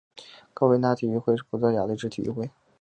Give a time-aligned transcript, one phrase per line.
[0.55, 2.49] 高维拿体育会是葡萄牙的一支体育会。